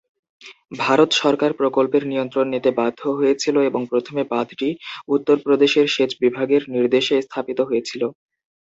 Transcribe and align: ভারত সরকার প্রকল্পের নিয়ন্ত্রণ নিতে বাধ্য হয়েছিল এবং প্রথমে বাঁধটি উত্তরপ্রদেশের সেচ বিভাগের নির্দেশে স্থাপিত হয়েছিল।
ভারত 0.79 1.09
সরকার 1.21 1.51
প্রকল্পের 1.59 2.03
নিয়ন্ত্রণ 2.07 2.45
নিতে 2.53 2.69
বাধ্য 2.79 3.01
হয়েছিল 3.17 3.55
এবং 3.69 3.81
প্রথমে 3.91 4.23
বাঁধটি 4.31 4.69
উত্তরপ্রদেশের 5.07 5.87
সেচ 5.95 6.11
বিভাগের 6.23 6.61
নির্দেশে 6.75 7.15
স্থাপিত 7.21 7.59
হয়েছিল। 7.69 8.01